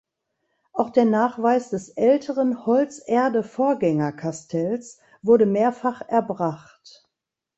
Auch 0.73 0.89
der 0.89 1.05
Nachweis 1.05 1.69
des 1.69 1.89
älteren 1.89 2.65
Holz-Erde-Vorgängerkastells 2.65 4.97
wurde 5.21 5.45
mehrfach 5.45 6.01
erbracht. 6.09 7.07